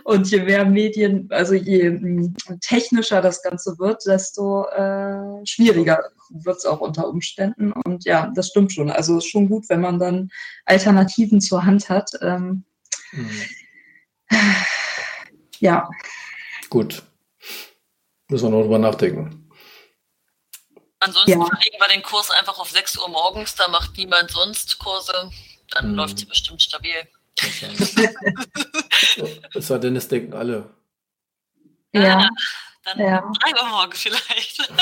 [0.03, 6.57] Und je mehr Medien, also je mm, technischer das Ganze wird, desto äh, schwieriger wird
[6.57, 7.71] es auch unter Umständen.
[7.71, 8.89] Und ja, das stimmt schon.
[8.89, 10.29] Also ist schon gut, wenn man dann
[10.65, 12.11] Alternativen zur Hand hat.
[12.21, 12.65] Ähm,
[13.15, 13.45] Mhm.
[15.59, 15.89] ja,
[16.69, 17.03] Gut.
[18.29, 19.49] Müssen wir noch drüber nachdenken.
[20.99, 21.45] Ansonsten Ja.
[21.45, 25.29] verlegen wir den Kurs einfach auf 6 Uhr morgens, da macht niemand sonst Kurse.
[25.71, 25.95] Dann Mhm.
[25.95, 26.95] läuft sie bestimmt stabil.
[27.37, 27.59] Es
[29.67, 30.69] sei denn, es denken alle.
[31.93, 32.27] ja,
[32.83, 33.31] Dann ja.
[33.41, 34.69] 3 Uhr morgens vielleicht.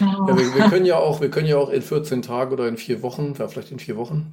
[0.00, 2.76] Ja, wir, wir können ja auch, wir können ja auch in 14 Tagen oder in
[2.78, 4.32] vier Wochen, ja, vielleicht in vier Wochen,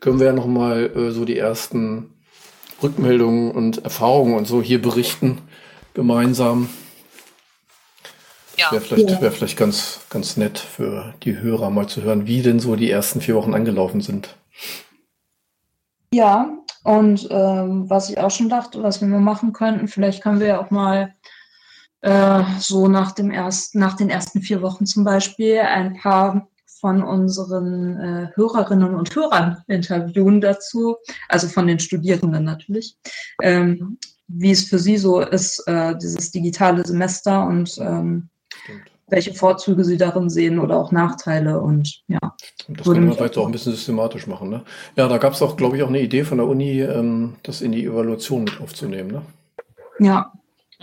[0.00, 2.12] können wir ja nochmal äh, so die ersten
[2.82, 5.40] Rückmeldungen und Erfahrungen und so hier berichten,
[5.94, 6.68] gemeinsam.
[8.56, 9.20] Ja, Wäre vielleicht, Ja.
[9.20, 12.90] wär vielleicht ganz, ganz nett für die Hörer mal zu hören, wie denn so die
[12.90, 14.36] ersten vier Wochen angelaufen sind.
[16.12, 20.38] Ja, und ähm, was ich auch schon dachte, was wir mal machen könnten, vielleicht können
[20.38, 21.14] wir ja auch mal
[22.02, 26.46] äh, so nach dem ersten, nach den ersten vier Wochen zum Beispiel ein paar
[26.80, 30.96] von unseren äh, Hörerinnen und Hörern interviewen dazu,
[31.30, 32.98] also von den Studierenden natürlich,
[33.42, 38.28] ähm, wie es für sie so ist, äh, dieses digitale Semester und ähm.
[39.08, 42.18] Welche Vorzüge sie darin sehen oder auch Nachteile und ja.
[42.68, 44.48] Und das können wir vielleicht auch ein bisschen systematisch machen.
[44.50, 44.62] Ne?
[44.96, 47.60] Ja, da gab es auch, glaube ich, auch eine Idee von der Uni, ähm, das
[47.60, 49.10] in die Evaluation mit aufzunehmen.
[49.10, 49.22] Ne?
[49.98, 50.32] Ja,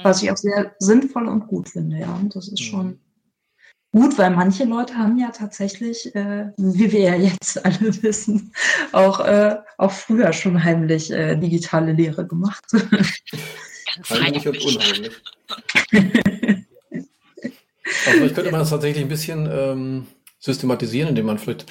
[0.04, 2.14] was ich auch sehr sinnvoll und gut finde, ja.
[2.14, 2.66] Und das ist Mhm.
[2.66, 3.00] schon
[3.92, 8.54] gut, weil manche Leute haben ja tatsächlich, äh, wie wir ja jetzt alle wissen,
[8.92, 12.64] auch, äh, auch früher schon heimlich äh, digitale Lehre gemacht.
[14.10, 15.12] Heimlich und heimlich.
[15.92, 16.61] unheimlich.
[18.06, 20.08] Aber vielleicht könnte man das tatsächlich ein bisschen ähm,
[20.40, 21.66] systematisieren, indem man vielleicht,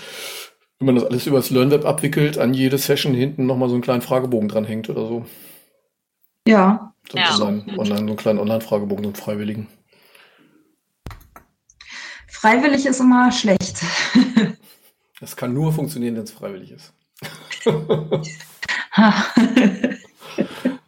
[0.78, 3.83] wenn man das alles über das LearnWeb abwickelt, an jede Session hinten nochmal so einen
[3.83, 5.26] kleinen Fragebogen dranhängt oder so.
[6.46, 7.35] Ja, So Ja.
[7.35, 9.66] online, so einen kleinen Online-Fragebogen, so einen freiwilligen.
[12.28, 13.83] freiwillig ist immer schlecht.
[15.20, 16.94] Das kann nur funktionieren, wenn es freiwillig ist.
[18.92, 19.24] Ha.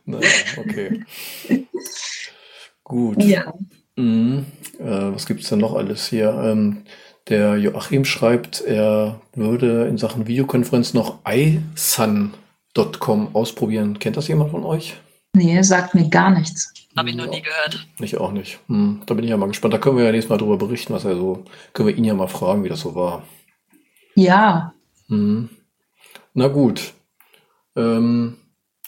[0.04, 1.04] Naja, okay.
[2.82, 3.22] Gut.
[3.22, 3.52] ja.
[3.96, 4.46] Mhm.
[4.78, 6.30] Äh, was gibt's denn noch alles hier?
[6.44, 6.84] Ähm,
[7.28, 12.34] der Joachim schreibt, er würde in Sachen Videokonferenz noch isun.com
[13.34, 13.98] ausprobieren.
[13.98, 14.96] Kennt das jemand von euch?
[15.34, 16.72] Nee, sagt mir gar nichts.
[16.96, 17.86] Habe ich noch nie gehört.
[18.00, 18.58] Ich auch nicht.
[18.68, 19.72] Hm, da bin ich ja mal gespannt.
[19.72, 22.14] Da können wir ja nächstes Mal drüber berichten, was er so, können wir ihn ja
[22.14, 23.22] mal fragen, wie das so war.
[24.14, 24.74] Ja,
[25.12, 25.50] Hm.
[26.34, 26.94] Na gut.
[27.76, 28.38] Ähm,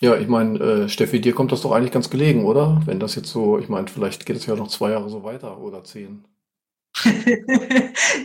[0.04, 2.82] ja, ich meine, äh, Steffi, dir kommt das doch eigentlich ganz gelegen, oder?
[2.84, 5.58] Wenn das jetzt so, ich meine, vielleicht geht es ja noch zwei Jahre so weiter
[5.58, 6.24] oder zehn.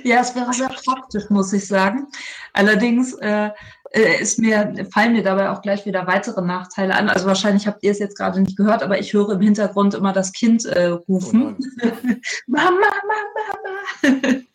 [0.04, 2.08] ja, es wäre sehr praktisch, muss ich sagen.
[2.52, 3.50] Allerdings äh,
[3.92, 7.08] äh, ist mir, fallen mir dabei auch gleich wieder weitere Nachteile an.
[7.08, 10.12] Also wahrscheinlich habt ihr es jetzt gerade nicht gehört, aber ich höre im Hintergrund immer
[10.12, 11.56] das Kind äh, Oh rufen.
[11.82, 12.22] nein.
[12.48, 14.42] Mama, Mama, Mama.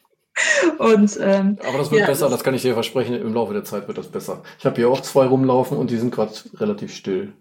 [0.78, 3.14] Und ähm, Aber das wird Ja, besser, das- kann ich dir versprechen.
[3.14, 4.42] Im Laufe der Zeit wird das besser.
[4.58, 7.32] Ich habe hier auch zwei rumlaufen und die sind gerade relativ still.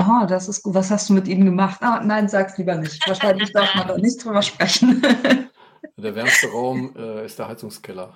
[0.00, 0.74] oh, das ist gut.
[0.74, 1.78] Was hast du mit ihnen gemacht?
[1.82, 3.06] Ah, nein, sag's lieber nicht.
[3.08, 5.02] Wahrscheinlich darf man da nicht drüber sprechen.
[5.96, 8.14] Der wärmste Raum äh, ist der Heizungskeller.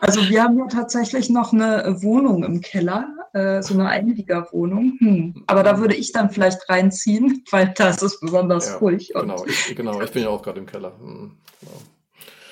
[0.02, 4.98] Also wir haben ja tatsächlich noch eine Wohnung im Keller, äh, so eine Einliegerwohnung.
[5.00, 5.44] Hm.
[5.48, 9.12] Aber da würde ich dann vielleicht reinziehen, weil da ist es besonders Ja, ruhig.
[9.14, 10.94] Genau, ich, genau, ich bin ja auch gerade im Keller.
[11.00, 11.82] Hm, genau.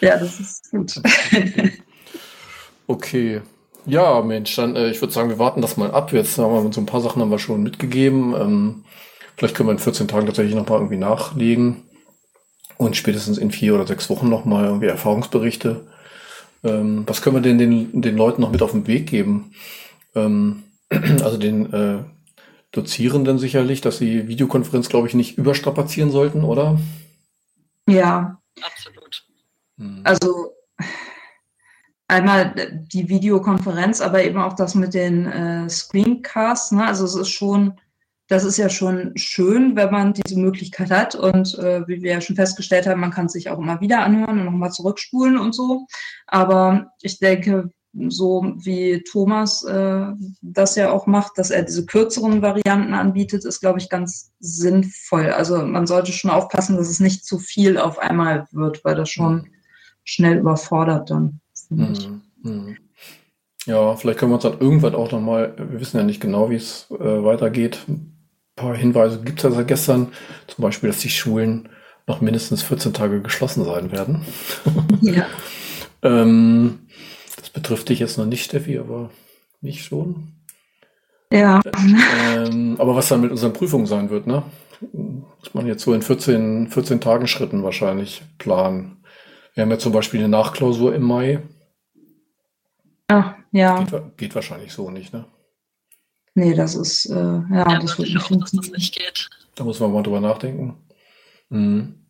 [0.01, 1.01] Ja, das ist gut.
[2.88, 3.41] Okay.
[3.86, 6.13] Ja, Mensch, dann äh, ich würde sagen, wir warten das mal ab.
[6.13, 8.33] Jetzt haben wir so ein paar Sachen haben wir schon mitgegeben.
[8.33, 8.86] Ähm,
[9.36, 11.83] vielleicht können wir in 14 Tagen tatsächlich noch mal irgendwie nachlegen
[12.77, 15.88] und spätestens in vier oder sechs Wochen noch mal irgendwie Erfahrungsberichte.
[16.63, 19.52] Ähm, was können wir denn den, den Leuten noch mit auf den Weg geben?
[20.15, 22.00] Ähm, also den äh,
[22.72, 26.80] Dozierenden sicherlich, dass sie Videokonferenz, glaube ich, nicht überstrapazieren sollten, oder?
[27.88, 29.26] Ja, Absolut.
[29.78, 30.02] Hm.
[30.04, 30.54] also
[32.08, 32.54] einmal
[32.91, 36.72] die Videokonferenz, aber eben auch das mit den äh, Screencasts.
[36.72, 36.86] Ne?
[36.86, 37.80] Also es ist schon,
[38.27, 41.15] das ist ja schon schön, wenn man diese Möglichkeit hat.
[41.15, 44.39] Und äh, wie wir ja schon festgestellt haben, man kann sich auch immer wieder anhören
[44.39, 45.87] und nochmal zurückspulen und so.
[46.27, 47.71] Aber ich denke,
[48.09, 50.07] so wie Thomas äh,
[50.41, 55.31] das ja auch macht, dass er diese kürzeren Varianten anbietet, ist, glaube ich, ganz sinnvoll.
[55.31, 59.09] Also man sollte schon aufpassen, dass es nicht zu viel auf einmal wird, weil das
[59.09, 59.49] schon
[60.03, 61.39] schnell überfordert dann.
[61.69, 62.21] Mhm.
[62.43, 62.77] Mhm.
[63.65, 66.55] Ja, vielleicht können wir uns dann irgendwann auch nochmal, wir wissen ja nicht genau, wie
[66.55, 67.79] es äh, weitergeht.
[68.58, 70.12] Ein paar Hinweise gibt es ja seit gestern.
[70.48, 71.70] Zum Beispiel, dass die Schulen
[72.08, 74.26] noch mindestens 14 Tage geschlossen sein werden.
[75.02, 75.28] Ja.
[76.02, 76.88] Ähm,
[77.36, 79.12] das betrifft dich jetzt noch nicht, Steffi, aber
[79.62, 80.34] mich schon.
[81.32, 81.62] ja,
[82.36, 84.43] Ähm, aber was dann mit unseren Prüfungen sein wird, ne?
[84.91, 89.04] Muss man jetzt so in 14, 14 Tagen Schritten wahrscheinlich planen.
[89.54, 91.39] Wir haben ja zum Beispiel eine Nachklausur im Mai.
[93.08, 95.26] ah, ja, Geht, geht wahrscheinlich so nicht, ne?
[96.38, 98.73] Nee, das ist, äh, ja, Ja, das würde wird nicht auch, dass das funktionieren.
[98.76, 99.30] nicht geht.
[99.56, 100.78] Da muss man mal drüber nachdenken.
[101.50, 102.06] Mhm.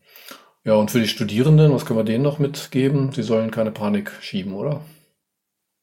[0.63, 3.13] Ja, und für die Studierenden, was können wir denen noch mitgeben?
[3.13, 4.81] Sie sollen keine Panik schieben, oder?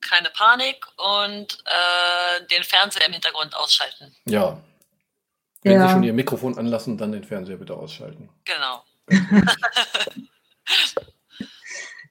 [0.03, 4.15] Keine Panik und äh, den Fernseher im Hintergrund ausschalten.
[4.27, 4.61] Ja.
[5.63, 5.87] Wenn Ja.
[5.89, 8.29] Sie schon Ihr Mikrofon anlassen, dann den Fernseher bitte ausschalten.
[8.45, 8.85] Genau.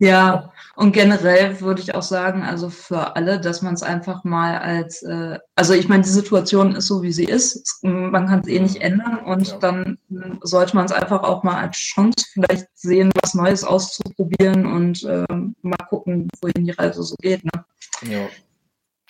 [0.04, 4.58] Ja, und generell würde ich auch sagen, also für alle, dass man es einfach mal
[4.58, 7.80] als, äh, also ich meine, die Situation ist so, wie sie ist.
[7.84, 9.58] Man kann es eh nicht ändern und Ja.
[9.60, 14.66] dann äh, sollte man es einfach auch mal als Chance vielleicht sehen, was Neues auszuprobieren
[14.66, 17.44] und ähm, mal gucken, wohin die Reise so geht.
[17.46, 17.64] Ne?
[18.02, 18.28] Ja,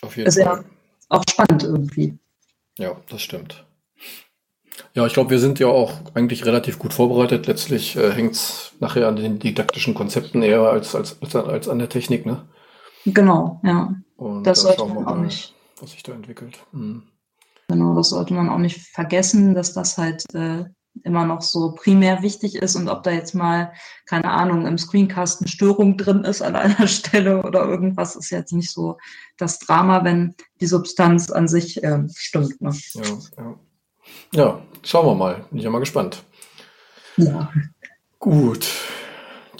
[0.03, 0.65] auf jeden Ist ja- Fall.
[1.09, 2.17] Auch spannend irgendwie.
[2.77, 3.65] Ja, das stimmt.
[4.93, 7.47] Ja, ich glaube, wir sind ja auch eigentlich relativ gut vorbereitet.
[7.47, 11.89] Letztlich äh, hängt es nachher an den didaktischen Konzepten eher als, als, als, an der
[11.89, 12.45] Technik, ne?
[13.05, 13.95] Genau, ja.
[14.17, 15.53] Und Das sollte man auch nicht.
[15.79, 16.59] was sich da entwickelt.
[16.71, 17.03] Mhm.
[17.67, 20.65] Genau, das sollte man auch nicht vergessen, dass das halt äh,
[21.03, 23.73] immer noch so primär wichtig ist und ob da jetzt mal,
[24.05, 28.53] keine Ahnung, im Screencast eine Störung drin ist an einer Stelle oder irgendwas, ist jetzt
[28.53, 28.97] nicht so
[29.37, 32.61] das Drama, wenn die Substanz an sich ähm, stimmt.
[32.61, 32.71] Ne?
[32.93, 33.03] Ja,
[33.37, 33.59] ja.
[34.33, 35.45] Ja, schauen wir mal.
[35.49, 36.23] Bin ich ja mal gespannt.
[37.17, 37.51] Ja.
[38.19, 38.67] Gut.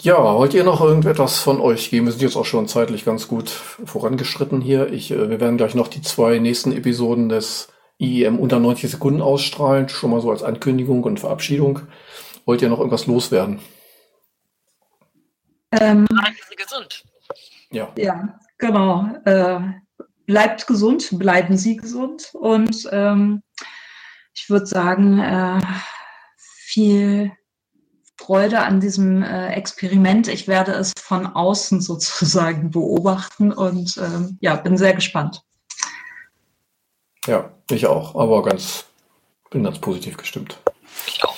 [0.00, 2.06] Ja, wollt ihr noch irgendetwas von euch geben?
[2.06, 4.92] Wir sind jetzt auch schon zeitlich ganz gut vorangeschritten hier.
[4.92, 9.22] Ich, äh, wir werden gleich noch die zwei nächsten Episoden des IEM unter 90 Sekunden
[9.22, 11.80] ausstrahlen, schon mal so als Ankündigung und Verabschiedung.
[12.44, 13.60] Wollt ihr noch irgendwas loswerden?
[15.70, 16.06] Ähm,
[16.56, 17.04] gesund.
[17.70, 19.08] Ja, ja, genau.
[19.24, 19.60] Äh,
[20.26, 23.42] bleibt gesund, bleiben Sie gesund und ähm,
[24.34, 25.60] ich würde sagen, äh,
[26.36, 27.32] viel
[28.18, 30.28] Freude an diesem äh, Experiment.
[30.28, 35.42] Ich werde es von außen sozusagen beobachten und ähm, ja, bin sehr gespannt.
[37.26, 38.84] ja, ich auch, aber ganz,
[39.50, 40.58] bin ganz positiv gestimmt.
[41.06, 41.36] Ich auch.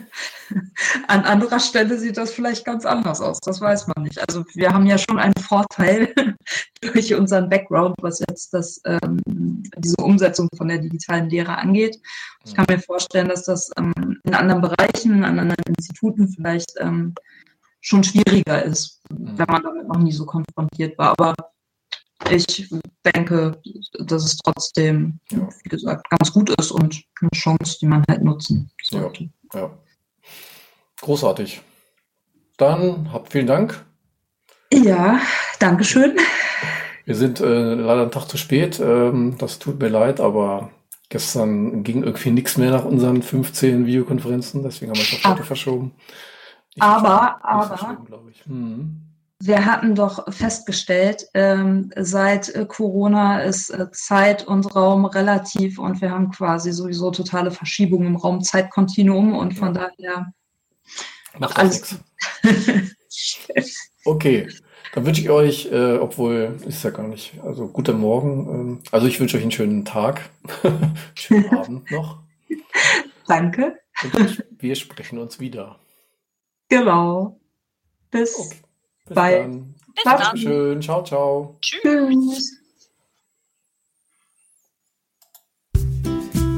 [1.09, 4.19] An anderer Stelle sieht das vielleicht ganz anders aus, das weiß man nicht.
[4.29, 6.15] Also wir haben ja schon einen Vorteil
[6.81, 9.21] durch unseren Background, was jetzt das, ähm,
[9.77, 12.01] diese Umsetzung von der digitalen Lehre angeht.
[12.45, 13.93] Ich kann mir vorstellen, dass das ähm,
[14.25, 17.15] in anderen Bereichen, an anderen Instituten vielleicht ähm,
[17.81, 21.11] schon schwieriger ist, wenn man damit noch nie so konfrontiert war.
[21.19, 21.35] Aber
[22.31, 22.69] ich
[23.05, 23.61] denke,
[24.01, 25.49] dass es trotzdem, Ja.
[25.63, 29.01] wie gesagt, ganz gut ist und eine Chance, die man halt nutzen Ja.
[29.01, 29.31] sollte.
[29.55, 29.71] Ja.
[31.01, 31.63] Großartig.
[32.57, 33.85] Dann habt vielen Dank.
[34.73, 35.21] Ja,
[35.59, 36.17] Dankeschön.
[37.05, 38.81] Wir sind äh, leider einen Tag zu spät.
[38.81, 40.71] Ähm, das tut mir leid, aber
[41.09, 45.43] gestern ging irgendwie nichts mehr nach unseren 15 Videokonferenzen, deswegen haben wir es auf heute
[45.43, 45.47] Ah.
[45.47, 45.93] verschoben.
[46.75, 47.97] Nicht Aber- aber-
[48.31, 48.47] ich.
[48.47, 49.05] Mhm.
[49.41, 56.01] Wir hatten doch festgestellt, ähm, seit äh, Corona ist äh, Zeit und Raum relativ und
[56.03, 60.33] wir haben quasi sowieso totale Verschiebungen im Raum-Zeit-Kontinuum und von daher
[61.39, 61.99] Macht auch Alles
[62.45, 62.95] nichts.
[64.05, 64.49] Okay,
[64.95, 68.49] dann wünsche ich euch, äh, obwohl ist ja gar nicht, also guten Morgen.
[68.49, 70.31] Ähm, also ich wünsche euch einen schönen Tag,
[71.15, 72.21] schönen Abend noch
[73.27, 73.79] Danke.
[74.03, 75.79] und ich, wir sprechen uns wieder.
[76.69, 77.39] Genau.
[78.11, 78.57] Bis Okay,
[79.07, 79.39] bis Bye.
[79.39, 79.75] dann.
[79.95, 80.19] Bis dann.
[80.21, 81.59] Dankeschön, ciao, ciao.
[81.61, 81.83] Tschüss.
[81.83, 82.55] Tschüss.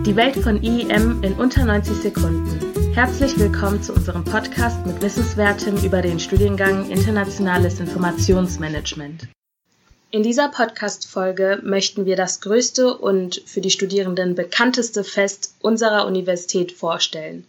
[0.06, 2.69] Die Welt von IEM in unter 90 Sekunden.
[2.94, 9.28] Herzlich willkommen zu unserem Podcast mit Wissenswertem über den Studiengang Internationales Informationsmanagement.
[10.10, 16.72] In dieser Podcast-Folge möchten wir das größte und für die Studierenden bekannteste Fest unserer Universität
[16.72, 17.46] vorstellen.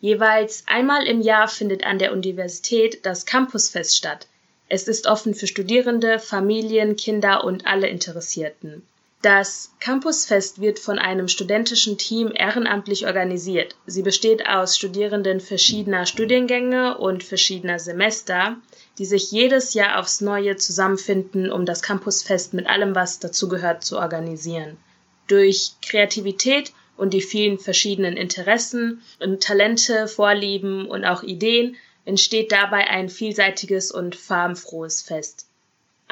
[0.00, 4.28] Jeweils einmal im Jahr findet an der Universität das Campusfest statt.
[4.68, 8.82] Es ist offen für Studierende, Familien, Kinder und alle Interessierten.
[9.22, 13.76] Das Campusfest wird von einem studentischen Team ehrenamtlich organisiert.
[13.84, 18.56] Sie besteht aus Studierenden verschiedener Studiengänge und verschiedener Semester,
[18.96, 23.98] die sich jedes Jahr aufs Neue zusammenfinden, um das Campusfest mit allem, was dazugehört, zu
[23.98, 24.78] organisieren.
[25.26, 32.88] Durch Kreativität und die vielen verschiedenen Interessen und Talente, Vorlieben und auch Ideen entsteht dabei
[32.88, 35.49] ein vielseitiges und farbenfrohes Fest.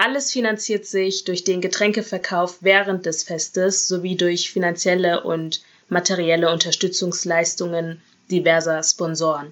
[0.01, 8.01] Alles finanziert sich durch den Getränkeverkauf während des Festes sowie durch finanzielle und materielle Unterstützungsleistungen
[8.31, 9.51] diverser Sponsoren.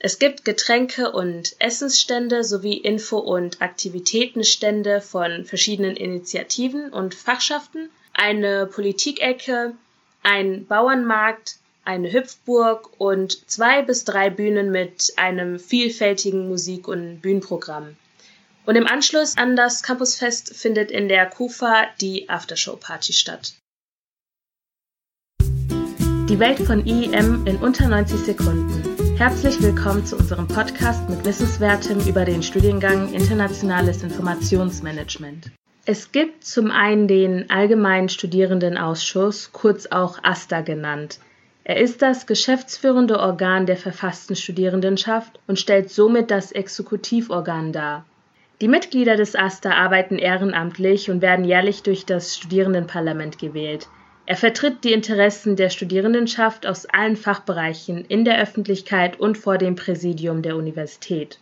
[0.00, 8.66] Es gibt Getränke- und Essensstände sowie Info- und Aktivitätenstände von verschiedenen Initiativen und Fachschaften, eine
[8.66, 9.74] Politikecke,
[10.24, 17.96] ein Bauernmarkt, eine Hüpfburg und zwei bis drei Bühnen mit einem vielfältigen Musik- und Bühnenprogramm.
[18.70, 23.54] Und im Anschluss an das Campusfest findet in der KUFA die Aftershow-Party statt.
[25.40, 29.16] Die Welt von IEM in unter 90 Sekunden.
[29.16, 35.50] Herzlich willkommen zu unserem Podcast mit Wissenswertem über den Studiengang Internationales Informationsmanagement.
[35.84, 41.18] Es gibt zum einen den Allgemeinen Studierendenausschuss, kurz auch AStA genannt.
[41.64, 48.04] Er ist das geschäftsführende Organ der verfassten Studierendenschaft und stellt somit das Exekutivorgan dar.
[48.60, 53.88] Die Mitglieder des AStA arbeiten ehrenamtlich und werden jährlich durch das Studierendenparlament gewählt.
[54.26, 59.76] Er vertritt die Interessen der Studierendenschaft aus allen Fachbereichen in der Öffentlichkeit und vor dem
[59.76, 61.38] Präsidium der Universität.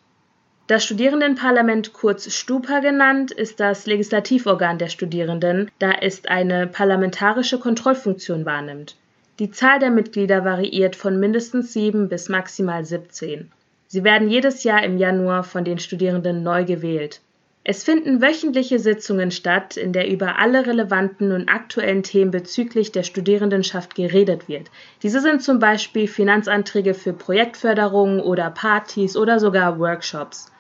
[0.69, 8.47] Das Studierendenparlament, kurz Stupa genannt, ist das Legislativorgan der Studierenden, da es eine parlamentarische Kontrollfunktion
[8.47, 8.95] wahrnimmt.
[9.41, 13.51] Die Zahl der Mitglieder variiert von mindestens sieben bis maximal 17.
[13.89, 17.21] Sie werden jedes Jahr im Januar von den Studierenden neu gewählt.
[17.65, 23.03] Es finden wöchentliche Sitzungen statt, in der über alle relevanten und aktuellen Themen bezüglich der
[23.03, 24.71] Studierendenschaft geredet wird.
[25.03, 30.53] Diese sind zum Beispiel Finanzanträge für Projektförderung oder Partys oder sogar Workshops.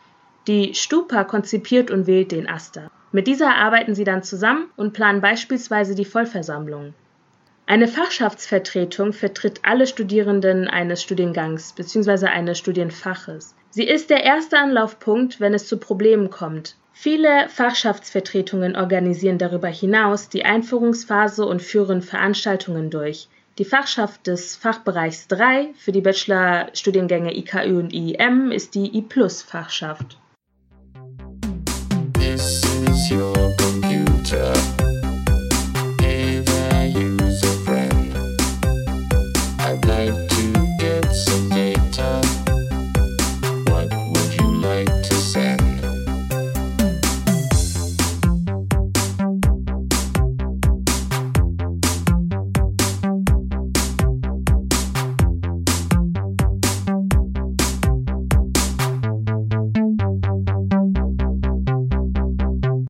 [0.46, 2.90] Die Stupa konzipiert und wählt den Aster.
[3.12, 6.94] Mit dieser arbeiten sie dann zusammen und planen beispielsweise die Vollversammlung.
[7.70, 12.28] Eine Fachschaftsvertretung vertritt alle Studierenden eines Studiengangs bzw.
[12.28, 13.54] eines Studienfaches.
[13.68, 16.76] Sie ist der erste Anlaufpunkt, wenn es zu Problemen kommt.
[16.94, 23.28] Viele Fachschaftsvertretungen organisieren darüber hinaus die Einführungsphase und führen Veranstaltungen durch.
[23.58, 30.16] Die Fachschaft des Fachbereichs 3 für die Bachelorstudiengänge IKÜ und IEM ist die I-Plus-Fachschaft.
[32.14, 34.54] This is your computer.